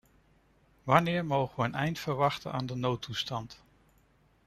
[0.83, 3.63] Wanneer mogen we een eind verwachten aan de noodtoestand?